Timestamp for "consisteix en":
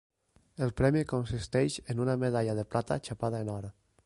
1.11-2.03